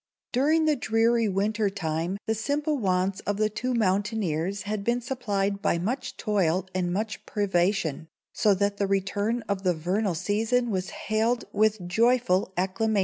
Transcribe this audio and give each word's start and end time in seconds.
During 0.31 0.65
the 0.65 0.75
dreary 0.75 1.29
winter 1.29 1.69
time 1.69 2.17
the 2.25 2.33
simple 2.33 2.79
wants 2.79 3.19
of 3.19 3.37
the 3.37 3.51
two 3.51 3.75
mountaineers 3.75 4.63
had 4.63 4.83
been 4.83 4.99
supplied 4.99 5.61
by 5.61 5.77
much 5.77 6.17
toil 6.17 6.65
and 6.73 6.91
much 6.91 7.23
privation, 7.27 8.07
so 8.33 8.55
that 8.55 8.77
the 8.77 8.87
return 8.87 9.43
of 9.47 9.61
the 9.61 9.75
vernal 9.75 10.15
season 10.15 10.71
was 10.71 10.89
hailed 10.89 11.43
with 11.53 11.87
joyful 11.87 12.51
acclamation. 12.57 12.99